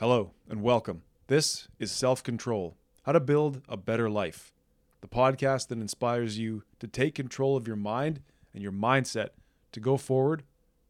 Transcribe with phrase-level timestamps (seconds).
[0.00, 1.02] Hello and welcome.
[1.26, 4.54] This is Self Control How to Build a Better Life,
[5.02, 8.22] the podcast that inspires you to take control of your mind
[8.54, 9.28] and your mindset
[9.72, 10.42] to go forward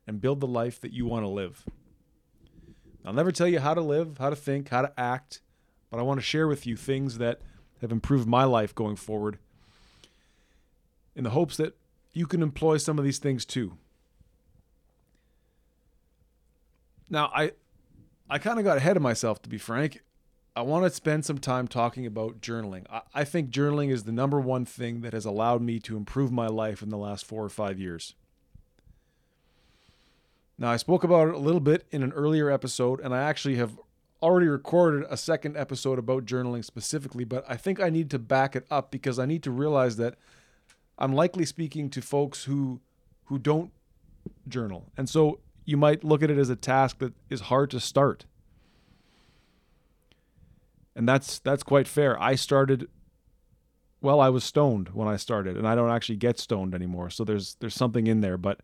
[0.07, 1.65] and build the life that you want to live.
[3.04, 5.40] I'll never tell you how to live, how to think, how to act,
[5.90, 7.40] but I want to share with you things that
[7.81, 9.40] have improved my life going forward
[11.17, 11.77] in the hopes that
[12.13, 13.77] you can employ some of these things too.
[17.11, 17.51] Now, I
[18.30, 20.02] I kind of got ahead of myself to be frank.
[20.55, 22.87] I want to spend some time talking about journaling.
[22.89, 26.30] I, I think journaling is the number one thing that has allowed me to improve
[26.30, 28.15] my life in the last four or five years.
[30.56, 33.56] Now, I spoke about it a little bit in an earlier episode, and I actually
[33.56, 33.79] have
[34.23, 38.55] already recorded a second episode about journaling specifically, but I think I need to back
[38.55, 40.17] it up because I need to realize that
[40.98, 42.81] I'm likely speaking to folks who
[43.25, 43.73] who don't
[44.47, 44.87] journal.
[44.97, 48.27] And so you might look at it as a task that is hard to start.
[50.96, 52.20] And that's that's quite fair.
[52.20, 52.89] I started
[54.02, 57.11] well, I was stoned when I started, and I don't actually get stoned anymore.
[57.11, 58.61] So there's there's something in there, but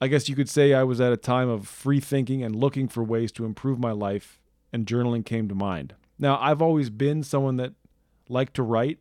[0.00, 2.86] I guess you could say I was at a time of free thinking and looking
[2.86, 4.40] for ways to improve my life,
[4.72, 5.94] and journaling came to mind.
[6.18, 7.72] Now, I've always been someone that
[8.28, 8.98] liked to write.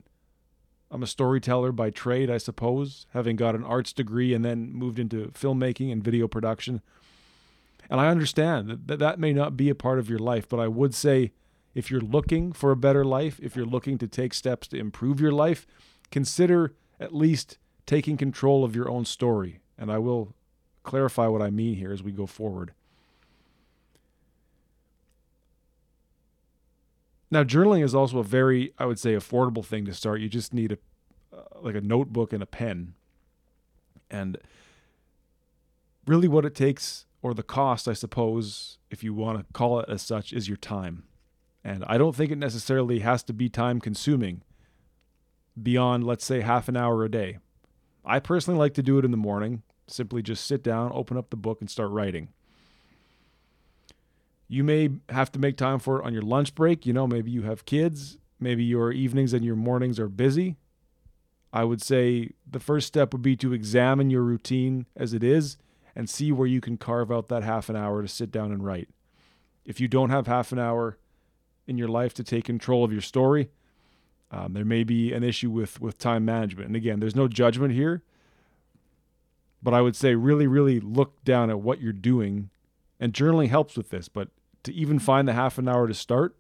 [0.92, 5.00] I'm a storyteller by trade, I suppose, having got an arts degree and then moved
[5.00, 6.82] into filmmaking and video production.
[7.90, 10.68] And I understand that that may not be a part of your life, but I
[10.68, 11.32] would say
[11.74, 15.20] if you're looking for a better life, if you're looking to take steps to improve
[15.20, 15.68] your life,
[16.12, 19.60] consider at least taking control of your own story.
[19.78, 20.34] And I will
[20.84, 22.74] clarify what I mean here as we go forward.
[27.36, 30.22] Now, journaling is also a very, I would say, affordable thing to start.
[30.22, 30.78] You just need a
[31.36, 32.94] uh, like a notebook and a pen,
[34.10, 34.38] and
[36.08, 39.90] really, what it takes, or the cost, I suppose, if you want to call it
[39.90, 41.04] as such, is your time.
[41.62, 44.42] And I don't think it necessarily has to be time consuming
[45.62, 47.40] beyond, let's say, half an hour a day.
[48.06, 51.30] I personally like to do it in the morning Simply just sit down, open up
[51.30, 52.30] the book, and start writing.
[54.48, 56.86] You may have to make time for it on your lunch break.
[56.86, 60.58] You know, maybe you have kids, maybe your evenings and your mornings are busy.
[61.52, 65.58] I would say the first step would be to examine your routine as it is
[65.96, 68.66] and see where you can carve out that half an hour to sit down and
[68.66, 68.90] write.
[69.66, 70.98] If you don't have half an hour
[71.66, 73.50] in your life to take control of your story,
[74.32, 76.68] um, there may be an issue with with time management.
[76.68, 78.04] And again, there's no judgment here.
[79.64, 82.50] But I would say really, really look down at what you're doing.
[83.00, 84.30] And journaling helps with this, but
[84.64, 86.36] to even find the half an hour to start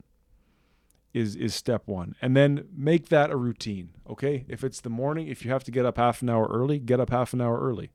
[1.13, 2.15] is is step one.
[2.21, 3.91] And then make that a routine.
[4.09, 4.45] Okay.
[4.49, 6.99] If it's the morning, if you have to get up half an hour early, get
[6.99, 7.91] up half an hour early.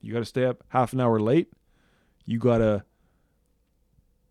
[0.00, 1.52] You got to stay up half an hour late.
[2.26, 2.84] You got to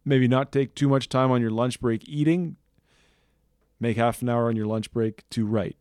[0.06, 2.58] maybe not take too much time on your lunch break eating.
[3.80, 5.78] Make half an hour on your lunch break to write.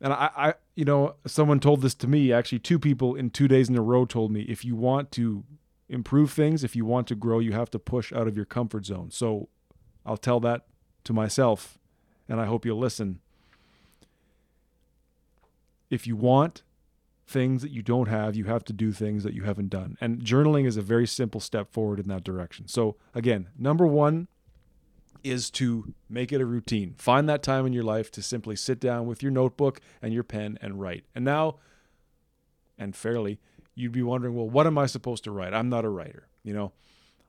[0.00, 2.32] And I, I, you know, someone told this to me.
[2.32, 5.44] Actually, two people in two days in a row told me if you want to
[5.88, 8.86] improve things, if you want to grow, you have to push out of your comfort
[8.86, 9.10] zone.
[9.10, 9.48] So
[10.06, 10.66] I'll tell that
[11.04, 11.78] to myself,
[12.28, 13.20] and I hope you'll listen.
[15.90, 16.62] If you want
[17.26, 19.96] things that you don't have, you have to do things that you haven't done.
[20.00, 22.68] And journaling is a very simple step forward in that direction.
[22.68, 24.28] So, again, number one,
[25.22, 26.94] is to make it a routine.
[26.98, 30.22] Find that time in your life to simply sit down with your notebook and your
[30.22, 31.04] pen and write.
[31.14, 31.56] And now,
[32.78, 33.38] and fairly,
[33.74, 35.54] you'd be wondering, well, what am I supposed to write?
[35.54, 36.28] I'm not a writer.
[36.42, 36.72] You know,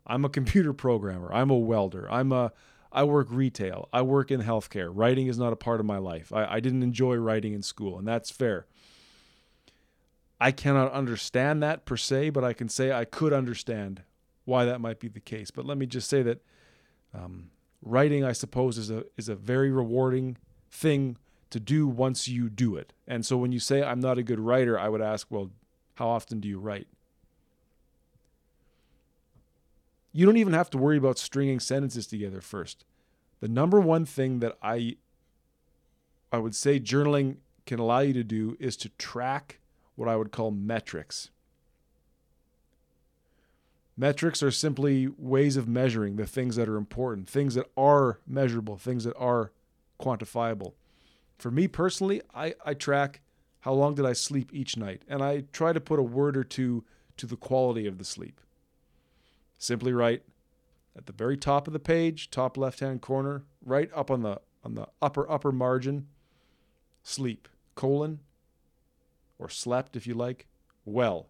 [0.06, 1.32] I'm a computer programmer.
[1.34, 2.12] I'm a welder.
[2.12, 2.52] I'm a
[2.92, 3.88] I work retail.
[3.94, 4.92] I work in healthcare.
[4.94, 6.34] Writing is not a part of my life.
[6.34, 8.66] I, I didn't enjoy writing in school, and that's fair.
[10.42, 14.02] I cannot understand that per se, but I can say I could understand
[14.44, 15.52] why that might be the case.
[15.52, 16.44] But let me just say that
[17.14, 20.38] um, writing, I suppose, is a is a very rewarding
[20.70, 21.18] thing
[21.50, 22.94] to do once you do it.
[23.08, 25.52] And so when you say I'm not a good writer, I would ask, well,
[25.96, 26.88] how often do you write?
[30.14, 32.86] You don't even have to worry about stringing sentences together first.
[33.40, 34.98] The number one thing that I
[36.32, 39.60] I would say journaling can allow you to do is to track
[39.96, 41.30] what I would call metrics.
[44.02, 48.76] Metrics are simply ways of measuring the things that are important, things that are measurable,
[48.76, 49.52] things that are
[50.00, 50.74] quantifiable.
[51.38, 53.22] For me personally, I, I track
[53.60, 56.44] how long did I sleep each night, and I try to put a word or
[56.44, 56.84] two
[57.18, 58.42] to the quality of the sleep.
[59.60, 60.24] Simply write
[60.98, 64.74] at the very top of the page, top left-hand corner, right up on the on
[64.74, 66.08] the upper upper margin,
[67.04, 68.22] sleep, colon,
[69.38, 70.48] or slept if you like,
[70.86, 71.28] well.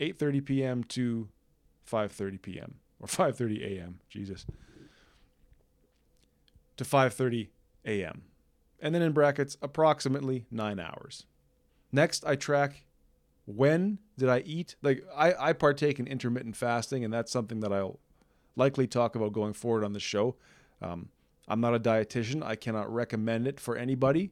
[0.00, 0.84] 8:30 p.m.
[0.84, 1.28] to
[1.90, 2.74] 5:30 p.m.
[3.00, 4.00] or 5:30 a.m.
[4.08, 4.46] Jesus.
[6.76, 7.48] To 5:30
[7.84, 8.22] a.m.
[8.80, 11.26] And then in brackets approximately 9 hours.
[11.90, 12.84] Next, I track
[13.46, 14.76] when did I eat?
[14.82, 17.98] Like I I partake in intermittent fasting and that's something that I'll
[18.56, 20.36] likely talk about going forward on the show.
[20.82, 21.08] Um,
[21.48, 22.42] I'm not a dietitian.
[22.42, 24.30] I cannot recommend it for anybody.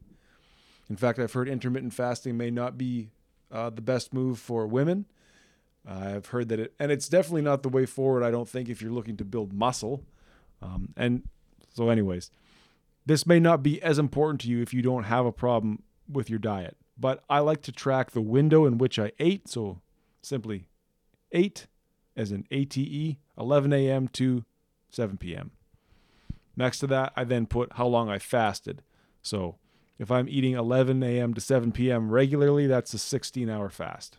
[0.91, 3.09] In fact, I've heard intermittent fasting may not be
[3.51, 5.07] uh, the best move for women.
[5.87, 8.25] I've heard that it, and it's definitely not the way forward.
[8.25, 10.05] I don't think if you're looking to build muscle.
[10.61, 11.23] Um, and
[11.75, 12.31] so, anyways,
[13.05, 16.29] this may not be as important to you if you don't have a problem with
[16.29, 16.77] your diet.
[16.99, 19.49] But I like to track the window in which I ate.
[19.49, 19.81] So
[20.23, 20.69] simply
[21.31, 21.67] ate,
[22.17, 24.09] as in ATE, 11 a.m.
[24.09, 24.45] to
[24.91, 25.53] 7 p.m.
[26.57, 28.83] Next to that, I then put how long I fasted.
[29.23, 29.57] So
[29.99, 31.35] if I'm eating 11 a.m.
[31.35, 32.11] to 7 p.m.
[32.11, 34.19] regularly, that's a 16 hour fast.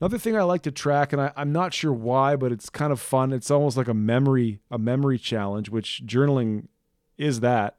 [0.00, 2.92] Another thing I like to track, and I, am not sure why, but it's kind
[2.92, 3.32] of fun.
[3.32, 6.66] It's almost like a memory, a memory challenge, which journaling
[7.16, 7.76] is that.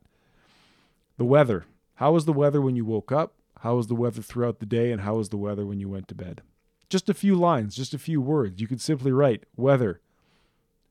[1.17, 1.65] The weather.
[1.95, 3.33] How was the weather when you woke up?
[3.59, 4.91] How was the weather throughout the day?
[4.91, 6.41] And how was the weather when you went to bed?
[6.89, 8.61] Just a few lines, just a few words.
[8.61, 10.01] You could simply write weather,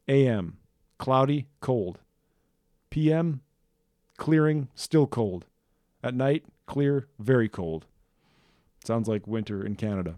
[0.09, 0.59] AM,
[0.99, 2.00] cloudy, cold.
[2.91, 3.41] PM,
[4.17, 5.47] clearing, still cold.
[6.03, 7.87] At night, clear, very cold.
[8.85, 10.17] Sounds like winter in Canada.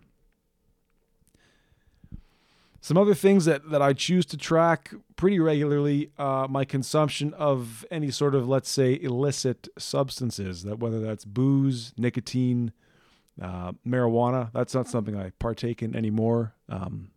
[2.87, 7.85] Some other things that, that I choose to track pretty regularly uh, my consumption of
[7.91, 12.71] any sort of, let's say, illicit substances, that whether that's booze, nicotine,
[13.43, 14.53] uh, marijuana.
[14.53, 16.55] That's not something I partake in anymore.
[16.69, 17.11] Um,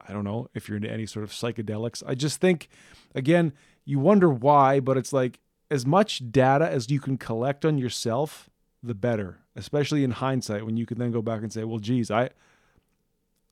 [0.00, 2.04] I don't know if you're into any sort of psychedelics.
[2.06, 2.68] I just think,
[3.16, 3.52] again,
[3.84, 5.40] you wonder why, but it's like
[5.72, 8.48] as much data as you can collect on yourself,
[8.80, 9.40] the better.
[9.56, 12.30] Especially in hindsight, when you can then go back and say, "Well, geez, I,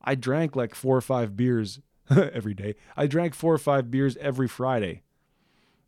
[0.03, 2.75] I drank like four or five beers every day.
[2.97, 5.03] I drank four or five beers every Friday,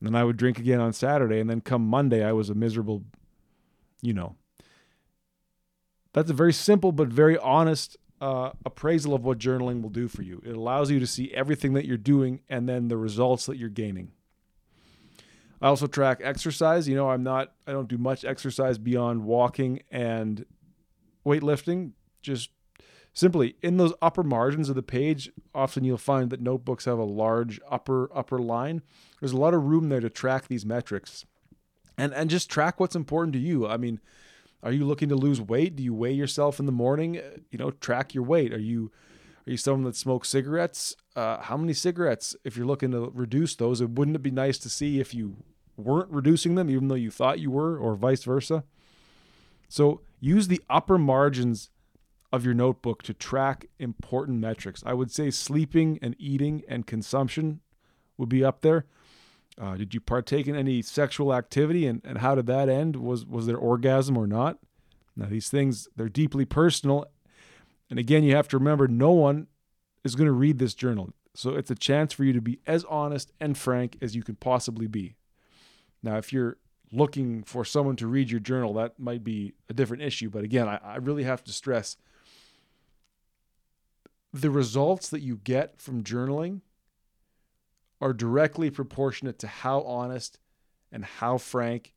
[0.00, 2.54] and then I would drink again on Saturday, and then come Monday, I was a
[2.54, 3.04] miserable,
[4.02, 4.36] you know."
[6.12, 10.22] That's a very simple but very honest uh, appraisal of what journaling will do for
[10.22, 10.40] you.
[10.46, 13.68] It allows you to see everything that you're doing and then the results that you're
[13.68, 14.12] gaining.
[15.60, 16.88] I also track exercise.
[16.88, 20.46] You know, I'm not, I don't do much exercise beyond walking and
[21.26, 21.92] weightlifting.
[22.22, 22.50] Just
[23.14, 27.04] simply in those upper margins of the page, often you'll find that notebooks have a
[27.04, 28.82] large upper, upper line.
[29.20, 31.24] There's a lot of room there to track these metrics
[31.96, 33.66] and, and just track what's important to you.
[33.66, 34.00] I mean,
[34.62, 35.76] are you looking to lose weight?
[35.76, 37.14] Do you weigh yourself in the morning?
[37.50, 38.52] You know, track your weight.
[38.52, 38.90] Are you,
[39.46, 40.96] are you someone that smokes cigarettes?
[41.14, 42.34] Uh, how many cigarettes?
[42.44, 45.36] If you're looking to reduce those, wouldn't it be nice to see if you
[45.76, 48.64] weren't reducing them, even though you thought you were, or vice versa?
[49.68, 51.70] So use the upper margins
[52.34, 54.82] of your notebook to track important metrics.
[54.84, 57.60] I would say sleeping and eating and consumption
[58.18, 58.86] would be up there.
[59.56, 62.96] Uh, did you partake in any sexual activity and, and how did that end?
[62.96, 64.58] Was was there orgasm or not?
[65.14, 67.06] Now these things they're deeply personal.
[67.88, 69.46] And again, you have to remember no one
[70.02, 71.10] is going to read this journal.
[71.34, 74.34] So it's a chance for you to be as honest and frank as you can
[74.34, 75.14] possibly be.
[76.02, 76.56] Now, if you're
[76.90, 80.30] looking for someone to read your journal, that might be a different issue.
[80.30, 81.96] But again, I, I really have to stress
[84.34, 86.60] the results that you get from journaling
[88.00, 90.40] are directly proportionate to how honest
[90.90, 91.94] and how frank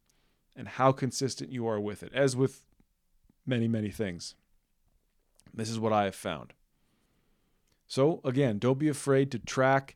[0.56, 2.62] and how consistent you are with it, as with
[3.44, 4.36] many, many things.
[5.52, 6.54] This is what I have found.
[7.88, 9.96] So, again, don't be afraid to track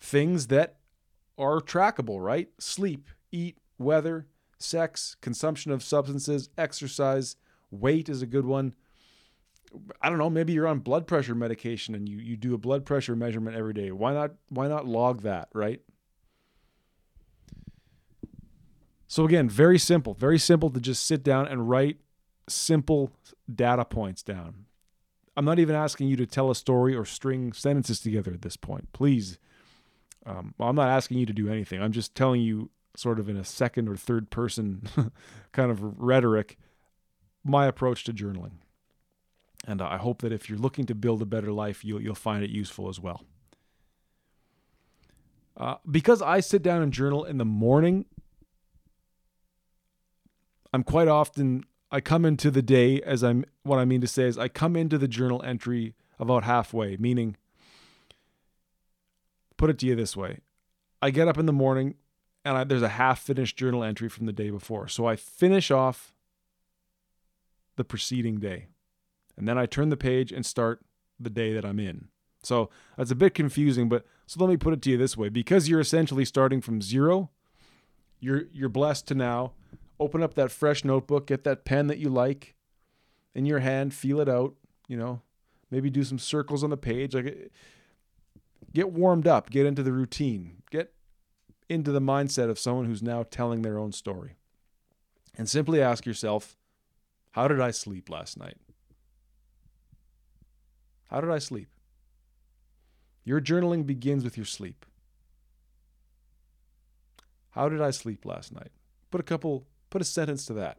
[0.00, 0.76] things that
[1.36, 2.48] are trackable, right?
[2.58, 4.26] Sleep, eat, weather,
[4.58, 7.36] sex, consumption of substances, exercise,
[7.70, 8.74] weight is a good one.
[10.00, 12.84] I don't know, maybe you're on blood pressure medication and you you do a blood
[12.84, 13.90] pressure measurement every day.
[13.90, 15.80] Why not why not log that, right?
[19.08, 21.98] So again, very simple, very simple to just sit down and write
[22.48, 23.12] simple
[23.52, 24.66] data points down.
[25.36, 28.56] I'm not even asking you to tell a story or string sentences together at this
[28.56, 28.92] point.
[28.92, 29.38] Please,
[30.24, 31.80] um, well, I'm not asking you to do anything.
[31.80, 34.88] I'm just telling you, sort of in a second or third person
[35.52, 36.56] kind of rhetoric,
[37.44, 38.52] my approach to journaling.
[39.66, 42.44] And I hope that if you're looking to build a better life, you'll, you'll find
[42.44, 43.24] it useful as well.
[45.56, 48.04] Uh, because I sit down and journal in the morning,
[50.72, 54.24] I'm quite often, I come into the day as I'm, what I mean to say
[54.24, 57.36] is, I come into the journal entry about halfway, meaning,
[59.56, 60.40] put it to you this way
[61.00, 61.94] I get up in the morning
[62.44, 64.88] and I, there's a half finished journal entry from the day before.
[64.88, 66.14] So I finish off
[67.76, 68.66] the preceding day.
[69.36, 70.80] And then I turn the page and start
[71.18, 72.08] the day that I'm in.
[72.42, 75.28] So that's a bit confusing, but so let me put it to you this way.
[75.28, 77.30] Because you're essentially starting from zero,
[78.20, 79.52] you're you're blessed to now
[79.98, 82.54] open up that fresh notebook, get that pen that you like
[83.34, 84.54] in your hand, feel it out,
[84.88, 85.22] you know,
[85.70, 87.50] maybe do some circles on the page, like
[88.72, 90.92] get warmed up, get into the routine, get
[91.68, 94.36] into the mindset of someone who's now telling their own story.
[95.36, 96.56] And simply ask yourself,
[97.32, 98.56] how did I sleep last night?
[101.10, 101.68] How did I sleep?
[103.24, 104.86] Your journaling begins with your sleep.
[107.50, 108.70] How did I sleep last night?
[109.10, 110.78] Put a couple, put a sentence to that.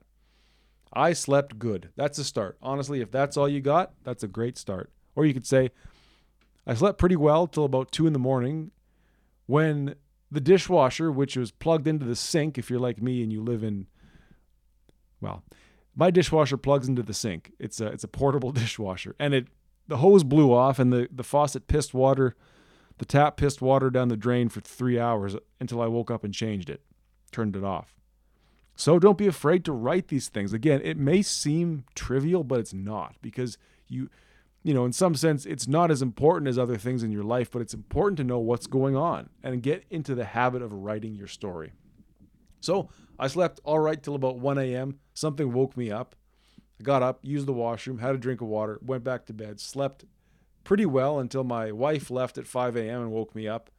[0.93, 1.89] I slept good.
[1.95, 2.57] That's a start.
[2.61, 4.91] Honestly, if that's all you got, that's a great start.
[5.15, 5.71] Or you could say,
[6.65, 8.71] I slept pretty well till about two in the morning
[9.47, 9.95] when
[10.29, 13.63] the dishwasher, which was plugged into the sink, if you're like me and you live
[13.63, 13.87] in,
[15.19, 15.43] well,
[15.95, 17.53] my dishwasher plugs into the sink.
[17.59, 19.47] It's a it's a portable dishwasher, and it
[19.87, 22.35] the hose blew off, and the the faucet pissed water,
[22.97, 26.33] the tap pissed water down the drain for three hours until I woke up and
[26.33, 26.81] changed it,
[27.31, 27.95] turned it off.
[28.75, 30.53] So don't be afraid to write these things.
[30.53, 34.09] Again, it may seem trivial, but it's not because you
[34.63, 37.49] you know, in some sense, it's not as important as other things in your life,
[37.49, 41.15] but it's important to know what's going on and get into the habit of writing
[41.15, 41.71] your story.
[42.59, 44.99] So I slept all right till about 1 a.m.
[45.13, 46.15] Something woke me up.
[46.79, 49.59] I got up, used the washroom, had a drink of water, went back to bed,
[49.59, 50.05] slept
[50.63, 53.01] pretty well until my wife left at 5 a.m.
[53.01, 53.69] and woke me up.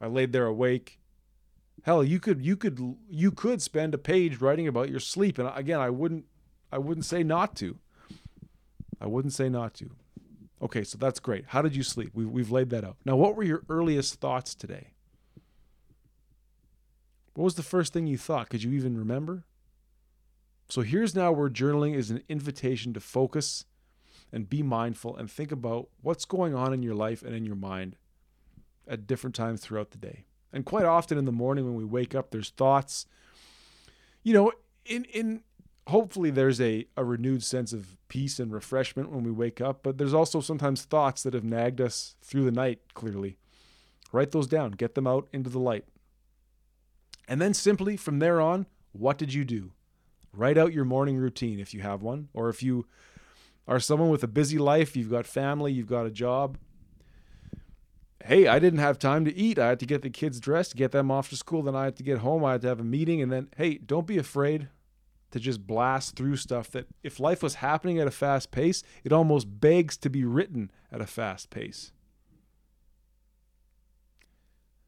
[0.00, 1.00] I laid there awake.
[1.82, 5.50] Hell, you could you could you could spend a page writing about your sleep, and
[5.54, 6.24] again, I wouldn't
[6.72, 7.78] I wouldn't say not to.
[9.00, 9.90] I wouldn't say not to.
[10.62, 11.44] Okay, so that's great.
[11.48, 12.10] How did you sleep?
[12.14, 12.96] We've, we've laid that out.
[13.04, 14.88] Now, what were your earliest thoughts today?
[17.34, 18.48] What was the first thing you thought?
[18.48, 19.44] Could you even remember?
[20.68, 23.64] So here's now where journaling is an invitation to focus
[24.32, 27.56] and be mindful and think about what's going on in your life and in your
[27.56, 27.96] mind
[28.88, 30.24] at different times throughout the day.
[30.52, 33.06] And quite often in the morning when we wake up, there's thoughts.
[34.22, 34.52] You know,
[34.84, 35.42] in in
[35.88, 39.98] hopefully there's a, a renewed sense of peace and refreshment when we wake up, but
[39.98, 43.38] there's also sometimes thoughts that have nagged us through the night, clearly.
[44.12, 45.84] Write those down, get them out into the light.
[47.28, 49.72] And then simply from there on, what did you do?
[50.36, 52.86] Write out your morning routine if you have one, or if you
[53.66, 56.58] are someone with a busy life, you've got family, you've got a job.
[58.24, 59.58] Hey, I didn't have time to eat.
[59.58, 61.62] I had to get the kids dressed, get them off to school.
[61.62, 62.44] Then I had to get home.
[62.44, 63.22] I had to have a meeting.
[63.22, 64.68] And then, hey, don't be afraid
[65.30, 69.12] to just blast through stuff that if life was happening at a fast pace, it
[69.12, 71.92] almost begs to be written at a fast pace.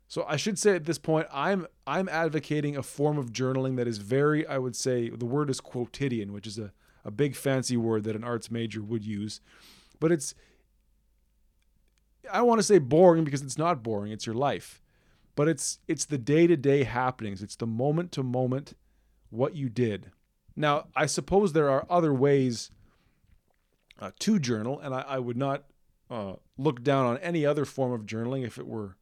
[0.08, 3.86] So I should say at this point, I'm I'm advocating a form of journaling that
[3.86, 6.72] is very, I would say, the word is quotidian, which is a,
[7.04, 9.42] a big fancy word that an arts major would use.
[10.00, 10.34] But it's
[12.32, 14.82] I want to say boring because it's not boring, it's your life.
[15.36, 17.42] But it's it's the day-to-day happenings.
[17.42, 18.74] It's the moment to moment
[19.30, 20.10] what you did.
[20.56, 22.70] Now, I suppose there are other ways
[24.00, 25.64] uh, to journal, and I, I would not
[26.10, 28.96] uh, look down on any other form of journaling if it were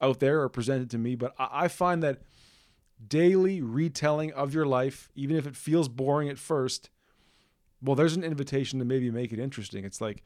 [0.00, 1.14] out there or presented to me.
[1.14, 2.22] But I, find that
[3.06, 6.90] daily retelling of your life, even if it feels boring at first,
[7.82, 9.84] well, there's an invitation to maybe make it interesting.
[9.84, 10.22] It's like,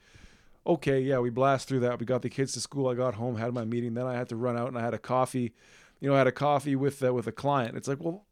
[0.67, 1.99] okay, yeah, we blast through that.
[1.99, 2.89] We got the kids to school.
[2.89, 3.95] I got home, had my meeting.
[3.95, 5.53] Then I had to run out and I had a coffee.
[6.01, 7.77] You know, I had a coffee with uh, with a client.
[7.77, 8.27] It's like, well,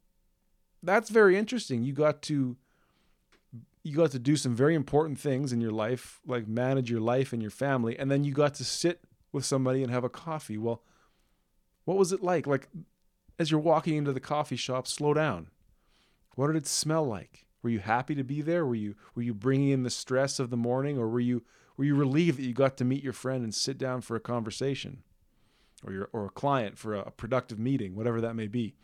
[0.82, 1.84] that's very interesting.
[1.84, 2.56] You got to
[3.84, 7.32] you got to do some very important things in your life, like manage your life
[7.32, 9.00] and your family, and then you got to sit
[9.32, 10.58] with somebody and have a coffee.
[10.58, 10.82] Well,
[11.84, 12.46] what was it like?
[12.46, 12.68] Like
[13.38, 15.48] as you're walking into the coffee shop, slow down.
[16.34, 17.46] What did it smell like?
[17.62, 18.66] Were you happy to be there?
[18.66, 21.42] Were you were you bringing in the stress of the morning, or were you
[21.76, 24.20] were you relieved that you got to meet your friend and sit down for a
[24.20, 25.02] conversation,
[25.84, 28.74] or your or a client for a productive meeting, whatever that may be?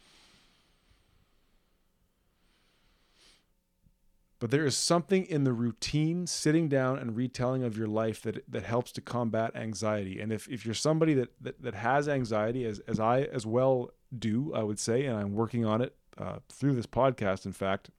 [4.40, 8.45] But there is something in the routine, sitting down and retelling of your life that
[8.49, 10.21] that helps to combat anxiety.
[10.21, 13.90] And if, if you're somebody that, that, that has anxiety, as, as I as well
[14.16, 17.90] do, I would say, and I'm working on it uh, through this podcast, in fact,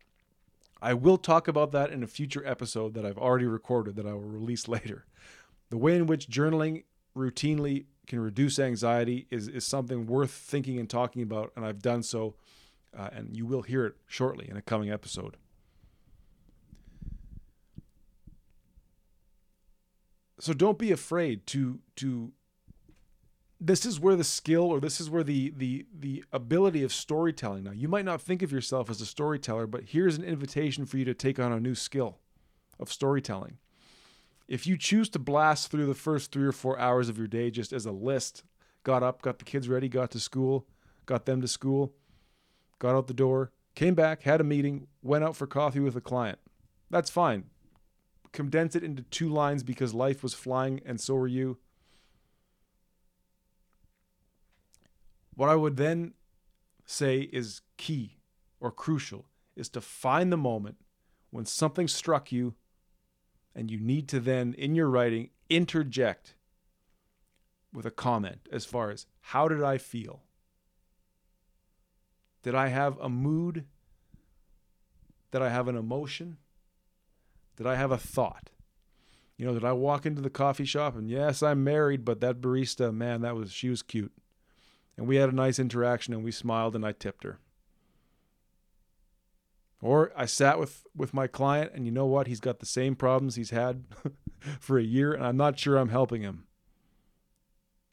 [0.82, 4.14] I will talk about that in a future episode that I've already recorded that I
[4.14, 5.06] will release later.
[5.70, 6.84] The way in which journaling
[7.18, 12.02] routinely can reduce anxiety is, is something worth thinking and talking about, and I've done
[12.02, 12.36] so,
[12.98, 15.36] uh, and you will hear it shortly in a coming episode.
[20.40, 22.32] So don't be afraid to to
[23.62, 27.64] this is where the skill or this is where the the the ability of storytelling
[27.64, 30.98] now you might not think of yourself as a storyteller but here's an invitation for
[30.98, 32.20] you to take on a new skill
[32.80, 33.58] of storytelling
[34.48, 37.52] If you choose to blast through the first three or four hours of your day
[37.52, 38.44] just as a list,
[38.84, 40.66] got up, got the kids ready, got to school,
[41.06, 41.94] got them to school,
[42.80, 46.02] got out the door, came back, had a meeting, went out for coffee with a
[46.02, 46.40] client.
[46.90, 47.46] That's fine.
[48.32, 51.58] Condense it into two lines because life was flying and so were you.
[55.36, 56.14] What I would then
[56.86, 58.18] say is key
[58.60, 60.78] or crucial is to find the moment
[61.30, 62.56] when something struck you
[63.56, 66.36] and you need to then, in your writing, interject
[67.74, 70.24] with a comment as far as how did I feel?
[72.44, 73.66] Did I have a mood?
[75.32, 76.38] Did I have an emotion?
[77.60, 78.52] Did I have a thought?
[79.38, 82.40] You know, did I walk into the coffee shop and yes, I'm married, but that
[82.40, 84.14] barista, man, that was she was cute.
[84.98, 87.40] And we had a nice interaction and we smiled and I tipped her.
[89.82, 92.28] Or I sat with with my client and you know what?
[92.28, 93.84] He's got the same problems he's had
[94.62, 96.46] for a year and I'm not sure I'm helping him.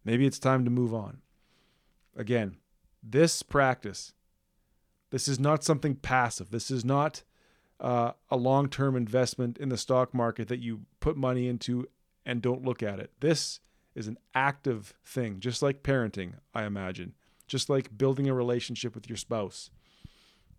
[0.04, 1.22] Maybe it's time to move on.
[2.16, 2.58] Again,
[3.02, 4.12] this practice
[5.10, 6.50] this is not something passive.
[6.50, 7.24] This is not
[7.80, 11.86] uh, a long term investment in the stock market that you put money into
[12.24, 13.12] and don't look at it.
[13.20, 13.60] This
[13.94, 17.14] is an active thing, just like parenting, I imagine,
[17.46, 19.70] just like building a relationship with your spouse,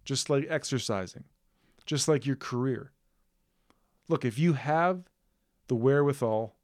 [0.05, 1.25] just like exercising,
[1.85, 2.91] just like your career.
[4.07, 5.03] Look, if you have
[5.67, 6.55] the wherewithal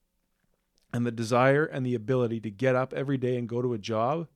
[0.94, 3.78] and the desire and the ability to get up every day and go to a
[3.78, 4.28] job,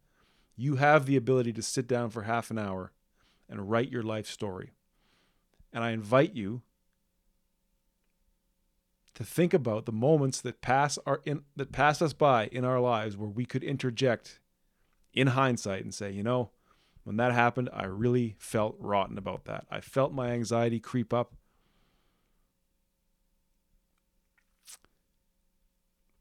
[0.55, 2.91] you have the ability to sit down for half an hour
[3.50, 4.74] and write your life story.
[5.77, 6.63] And I invite you
[9.13, 12.79] to think about the moments that pass our in, that pass us by in our
[12.79, 14.39] lives where we could interject
[15.13, 16.50] in hindsight and say, you know,
[17.03, 19.67] when that happened, I really felt rotten about that.
[19.69, 21.36] I felt my anxiety creep up.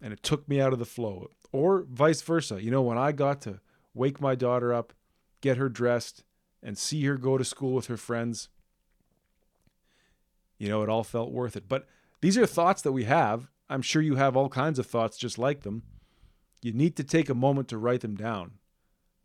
[0.03, 1.31] And it took me out of the flow.
[1.51, 2.63] Or vice versa.
[2.63, 3.61] You know, when I got to
[3.95, 4.93] wake my daughter up,
[5.41, 6.25] get her dressed,
[6.63, 8.51] and see her go to school with her friends,
[10.59, 11.69] you know, it all felt worth it.
[11.69, 11.87] But
[12.21, 13.49] these are thoughts that we have.
[13.69, 15.83] I'm sure you have all kinds of thoughts just like them.
[16.63, 18.53] You need to take a moment to write them down.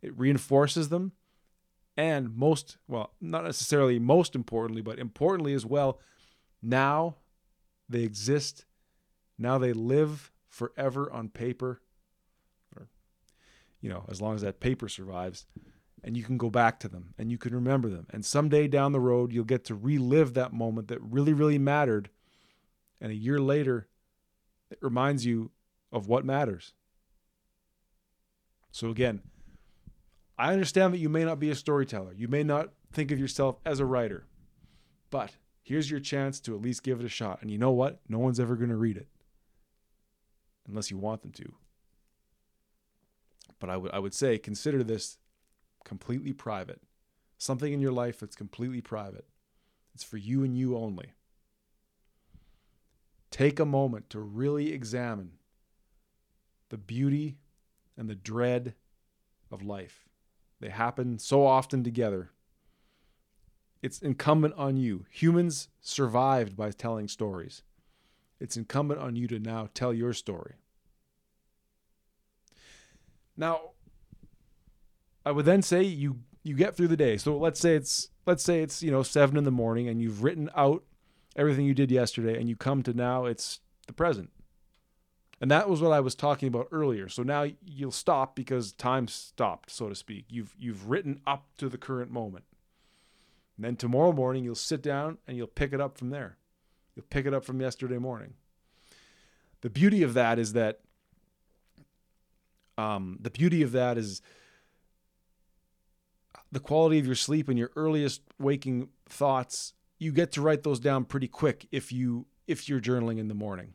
[0.02, 1.12] It reinforces them.
[1.96, 6.00] And most, well, not necessarily most importantly, but importantly as well,
[6.62, 7.16] now
[7.88, 8.64] they exist.
[9.38, 11.82] Now they live forever on paper.
[12.74, 12.88] Or,
[13.80, 15.46] you know, as long as that paper survives
[16.04, 18.06] and you can go back to them and you can remember them.
[18.10, 22.10] And someday down the road, you'll get to relive that moment that really, really mattered.
[23.00, 23.88] And a year later,
[24.70, 25.50] it reminds you
[25.92, 26.72] of what matters.
[28.70, 29.20] So, again,
[30.38, 32.14] I understand that you may not be a storyteller.
[32.14, 34.26] You may not think of yourself as a writer.
[35.10, 37.40] But here's your chance to at least give it a shot.
[37.42, 38.00] And you know what?
[38.08, 39.08] No one's ever going to read it
[40.66, 41.52] unless you want them to.
[43.60, 45.18] But I would I would say consider this
[45.84, 46.80] completely private.
[47.38, 49.26] Something in your life that's completely private.
[49.94, 51.12] It's for you and you only.
[53.30, 55.32] Take a moment to really examine
[56.68, 57.38] the beauty
[57.96, 58.74] and the dread
[59.50, 60.08] of life.
[60.60, 62.30] They happen so often together.
[63.82, 65.06] It's incumbent on you.
[65.10, 67.62] Humans survived by telling stories.
[68.38, 70.54] It's incumbent on you to now tell your story.
[73.36, 73.70] Now,
[75.24, 77.16] I would then say you you get through the day.
[77.16, 80.22] So let's say it's let's say it's you know seven in the morning and you've
[80.22, 80.84] written out
[81.36, 84.30] everything you did yesterday and you come to now it's the present.
[85.40, 87.08] And that was what I was talking about earlier.
[87.08, 90.26] So now you'll stop because time stopped, so to speak.
[90.28, 92.44] You've you've written up to the current moment.
[93.56, 96.38] And then tomorrow morning you'll sit down and you'll pick it up from there.
[96.94, 98.34] You'll pick it up from yesterday morning.
[99.62, 100.80] The beauty of that is that
[102.76, 104.22] um, the beauty of that is
[106.52, 110.78] the quality of your sleep and your earliest waking thoughts, you get to write those
[110.78, 113.72] down pretty quick if you if you're journaling in the morning.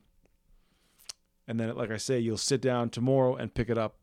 [1.47, 3.97] And then like I say, you'll sit down tomorrow and pick it up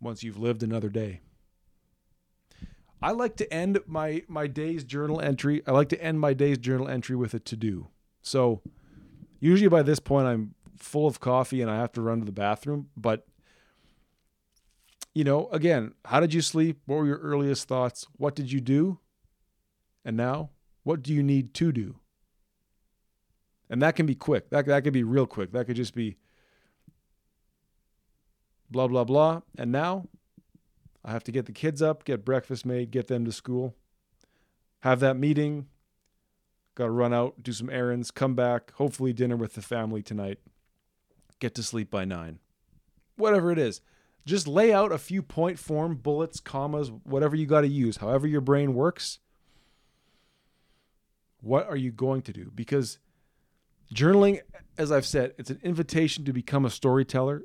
[0.00, 1.20] once you've lived another day.
[3.02, 5.62] I like to end my my day's journal entry.
[5.66, 7.88] I like to end my day's journal entry with a to do.
[8.22, 8.62] So
[9.38, 12.32] usually by this point I'm full of coffee and I have to run to the
[12.32, 13.26] bathroom, but
[15.14, 16.80] you know, again, how did you sleep?
[16.86, 18.06] What were your earliest thoughts?
[18.16, 18.98] What did you do?
[20.04, 20.50] And now,
[20.82, 21.96] what do you need to do?
[23.68, 24.50] And that can be quick.
[24.50, 25.52] That, that could be real quick.
[25.52, 26.16] That could just be
[28.70, 29.42] blah, blah, blah.
[29.56, 30.08] And now
[31.04, 33.74] I have to get the kids up, get breakfast made, get them to school,
[34.80, 35.66] have that meeting,
[36.74, 40.38] got to run out, do some errands, come back, hopefully dinner with the family tonight.
[41.38, 42.38] get to sleep by 9.
[43.16, 43.80] Whatever it is.
[44.24, 48.26] Just lay out a few point form, bullets, commas, whatever you got to use, however
[48.26, 49.18] your brain works.
[51.40, 52.52] What are you going to do?
[52.54, 52.98] Because
[53.92, 54.40] journaling,
[54.78, 57.42] as I've said, it's an invitation to become a storyteller.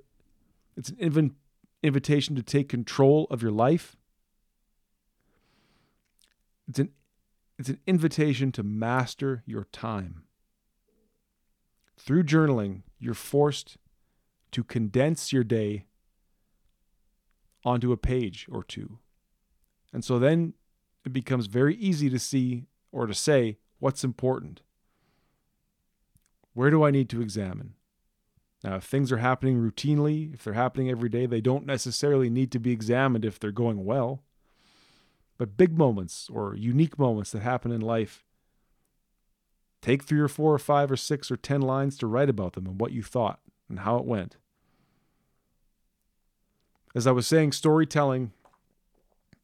[0.75, 1.33] It's an inv-
[1.81, 3.97] invitation to take control of your life.
[6.67, 6.91] It's an
[7.57, 10.25] it's an invitation to master your time.
[11.97, 13.77] Through journaling, you're forced
[14.51, 15.85] to condense your day
[17.67, 18.97] onto a page or two.
[19.91, 20.53] And so then
[21.05, 24.61] it becomes very easy to see or to say what's important.
[26.53, 27.73] Where do I need to examine?
[28.63, 32.53] Now, if things are happening routinely, if they're happening every day, they don't necessarily need
[32.53, 34.23] to be examined if they're going well.
[35.37, 38.23] But big moments or unique moments that happen in life,
[39.81, 42.65] take three or four or five or six or ten lines to write about them
[42.65, 44.37] and what you thought and how it went.
[46.95, 48.31] As I was saying, storytelling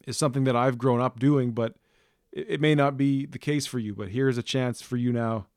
[0.05, 1.75] is something that I've grown up doing, but
[2.31, 3.93] it, may not be the case for you.
[3.93, 5.47] But here's a chance for you now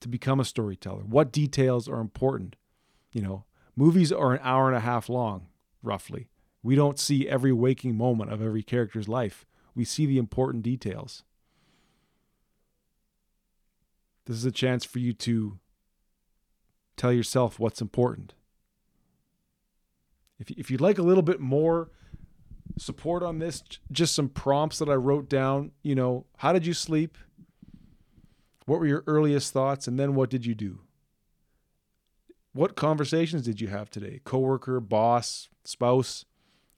[0.00, 1.02] to become a storyteller.
[1.02, 2.56] What details are important?
[3.12, 3.44] You know,
[3.76, 5.46] movies are an hour and a half long,
[5.82, 6.28] roughly.
[6.62, 9.46] We don't see every waking moment of every character's life
[9.76, 11.22] we see the important details.
[14.24, 15.58] This is a chance for you to
[16.96, 18.32] tell yourself what's important.
[20.38, 21.90] If, if you'd like a little bit more
[22.78, 26.74] support on this, just some prompts that I wrote down, you know, how did you
[26.74, 27.16] sleep?
[28.66, 29.86] What were your earliest thoughts?
[29.86, 30.80] And then what did you do?
[32.52, 34.20] What conversations did you have today?
[34.24, 36.24] Coworker, boss, spouse?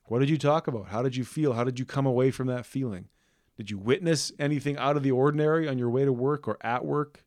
[0.04, 0.88] What did you talk about?
[0.88, 1.52] How did you feel?
[1.52, 3.08] How did you come away from that feeling?
[3.56, 6.84] Did you witness anything out of the ordinary on your way to work or at
[6.84, 7.24] work?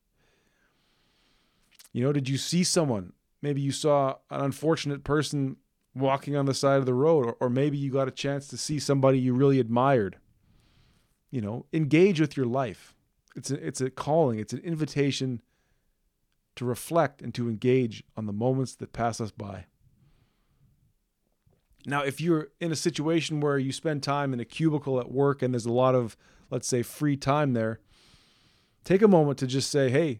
[1.93, 3.13] You know, did you see someone?
[3.41, 5.57] Maybe you saw an unfortunate person
[5.93, 8.57] walking on the side of the road, or, or maybe you got a chance to
[8.57, 10.17] see somebody you really admired.
[11.29, 12.93] You know, engage with your life.
[13.35, 15.41] It's a, it's a calling, it's an invitation
[16.55, 19.65] to reflect and to engage on the moments that pass us by.
[21.85, 25.41] Now, if you're in a situation where you spend time in a cubicle at work
[25.41, 26.15] and there's a lot of,
[26.49, 27.79] let's say, free time there,
[28.83, 30.19] take a moment to just say, hey,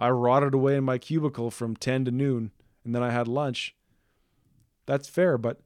[0.00, 2.50] I rotted away in my cubicle from 10 to noon
[2.84, 3.74] and then I had lunch.
[4.86, 5.36] That's fair.
[5.36, 5.60] But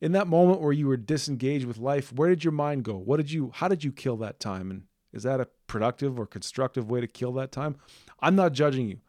[0.00, 2.96] in that moment where you were disengaged with life, where did your mind go?
[2.96, 4.70] What did you, how did you kill that time?
[4.70, 7.76] And is that a productive or constructive way to kill that time?
[8.20, 9.00] I'm not judging you.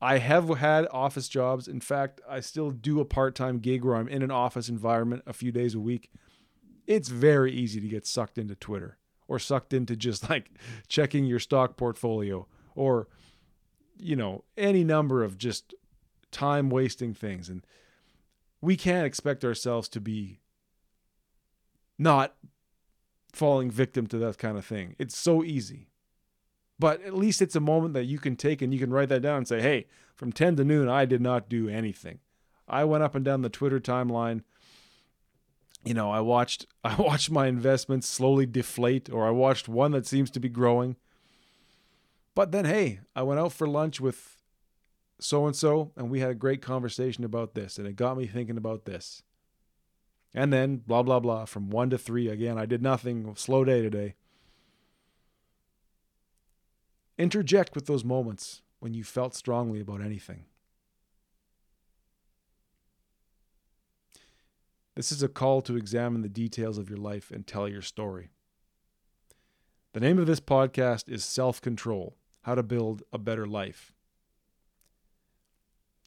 [0.00, 1.68] I have had office jobs.
[1.68, 5.22] In fact, I still do a part time gig where I'm in an office environment
[5.26, 6.10] a few days a week.
[6.86, 10.50] It's very easy to get sucked into Twitter or sucked into just like
[10.88, 13.08] checking your stock portfolio or,
[13.98, 15.74] you know, any number of just
[16.30, 17.48] time wasting things.
[17.48, 17.64] And
[18.64, 20.40] we can't expect ourselves to be
[21.98, 22.34] not
[23.32, 24.96] falling victim to that kind of thing.
[24.98, 25.88] It's so easy.
[26.78, 29.20] But at least it's a moment that you can take and you can write that
[29.20, 32.20] down and say, hey, from 10 to noon, I did not do anything.
[32.66, 34.42] I went up and down the Twitter timeline.
[35.84, 40.06] You know, I watched I watched my investments slowly deflate, or I watched one that
[40.06, 40.96] seems to be growing.
[42.34, 44.33] But then hey, I went out for lunch with
[45.20, 48.26] so and so, and we had a great conversation about this, and it got me
[48.26, 49.22] thinking about this.
[50.34, 52.28] And then blah blah blah from one to three.
[52.28, 53.32] Again, I did nothing.
[53.36, 54.14] Slow day today.
[57.16, 60.46] Interject with those moments when you felt strongly about anything.
[64.96, 68.30] This is a call to examine the details of your life and tell your story.
[69.92, 73.92] The name of this podcast is Self Control How to Build a Better Life.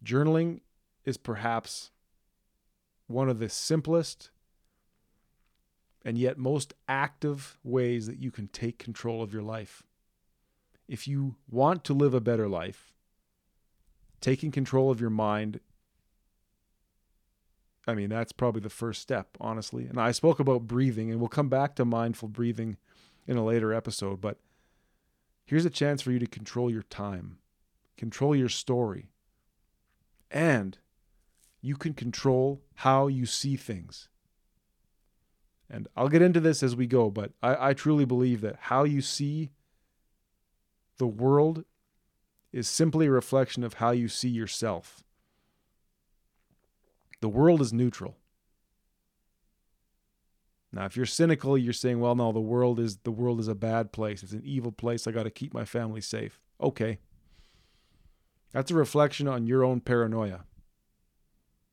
[0.04, 0.62] Journaling
[1.06, 1.92] is perhaps
[3.08, 4.30] one of the simplest
[6.04, 9.84] and yet most active ways that you can take control of your life
[10.88, 12.94] if you want to live a better life,
[14.22, 15.60] taking control of your mind,
[17.88, 19.86] I mean, that's probably the first step, honestly.
[19.86, 22.78] And I spoke about breathing, and we'll come back to mindful breathing
[23.28, 24.40] in a later episode, but
[25.46, 27.38] here's a chance for you to control your time,
[27.98, 29.12] control your story,
[30.30, 30.78] and
[31.62, 34.10] you can control how you see things.
[35.70, 38.84] And I'll get into this as we go, but I, I truly believe that how
[38.84, 39.52] you see
[40.98, 41.66] the world
[42.54, 45.04] is simply a reflection of how you see yourself.
[47.20, 48.16] The world is neutral.
[50.72, 53.56] Now, if you're cynical, you're saying, "Well, no, the world is the world is a
[53.56, 54.22] bad place.
[54.22, 55.08] It's an evil place.
[55.08, 57.00] I got to keep my family safe." Okay.
[58.52, 60.44] That's a reflection on your own paranoia.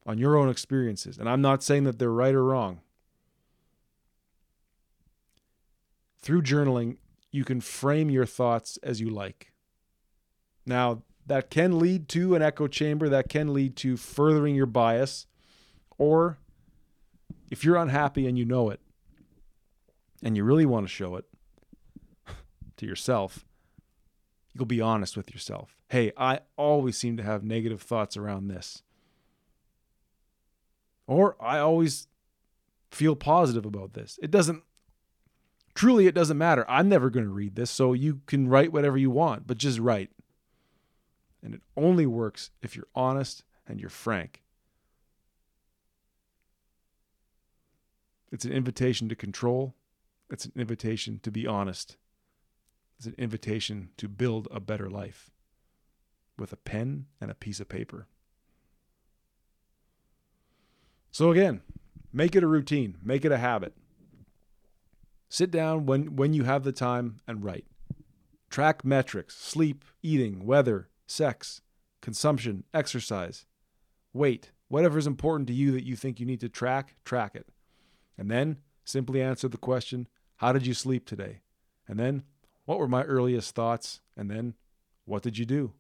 [0.06, 1.16] on your own experiences.
[1.18, 2.80] And I'm not saying that they're right or wrong.
[6.20, 6.98] Through journaling,
[7.30, 9.52] you can frame your thoughts as you like.
[10.66, 15.26] Now, that can lead to an echo chamber, that can lead to furthering your bias,
[15.96, 16.38] or
[17.50, 18.80] if you're unhappy and you know it,
[20.22, 21.24] and you really want to show it
[22.76, 23.44] to yourself,
[24.52, 25.78] you'll be honest with yourself.
[25.94, 28.83] Hey, I always seem to have negative thoughts around this.
[31.07, 32.09] Or I always
[32.90, 34.18] feel positive about this.
[34.20, 34.64] It doesn't
[35.72, 36.68] truly it doesn't matter.
[36.68, 39.78] I'm never going to read this, so you can write whatever you want, but just
[39.78, 40.11] write.
[41.44, 44.42] And it only works if you're honest and you're frank.
[48.33, 49.76] It's an invitation to control.
[50.28, 51.98] It's an invitation to be honest.
[52.96, 55.30] It's an invitation to build a better life
[56.38, 58.06] with a pen and a piece of paper.
[61.10, 61.62] So, again,
[62.12, 63.74] make it a routine, make it a habit.
[65.28, 67.66] Sit down when, when you have the time and write.
[68.50, 71.60] Track metrics sleep, eating, weather, sex,
[72.00, 73.46] consumption, exercise,
[74.12, 77.48] weight, whatever is important to you that you think you need to track, track it.
[78.16, 81.40] And then simply answer the question How did you sleep today?
[81.88, 82.24] And then,
[82.64, 84.00] What were my earliest thoughts?
[84.16, 84.54] And then,
[85.04, 85.72] What did you do?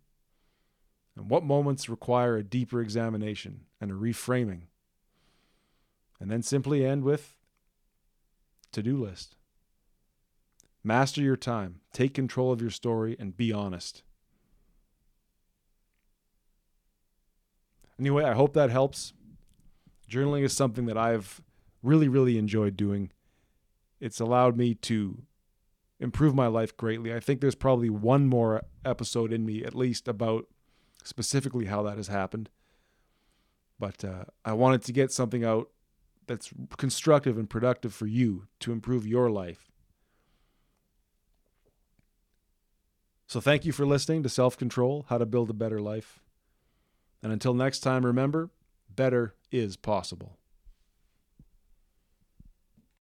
[1.16, 4.62] And what moments require a deeper examination and a reframing?
[6.20, 7.36] And then simply end with
[8.72, 9.36] to do list.
[10.82, 14.02] Master your time, take control of your story, and be honest.
[17.98, 19.12] Anyway, I hope that helps.
[20.10, 21.40] Journaling is something that I've
[21.82, 23.10] really, really enjoyed doing.
[24.00, 25.22] It's allowed me to
[26.00, 27.14] improve my life greatly.
[27.14, 30.46] I think there's probably one more episode in me, at least, about
[31.04, 32.50] specifically how that has happened.
[33.78, 35.70] But uh, I wanted to get something out
[36.26, 39.70] that's constructive and productive for you to improve your life.
[43.26, 46.20] So, thank you for listening to Self Control How to Build a Better Life.
[47.22, 48.50] And until next time, remember
[48.94, 50.38] better is possible.